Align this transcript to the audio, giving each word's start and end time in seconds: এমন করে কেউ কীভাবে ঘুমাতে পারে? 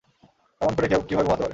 এমন 0.61 0.73
করে 0.75 0.87
কেউ 0.87 1.01
কীভাবে 1.07 1.25
ঘুমাতে 1.25 1.41
পারে? 1.41 1.49